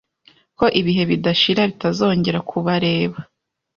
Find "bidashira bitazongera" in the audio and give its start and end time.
1.11-2.39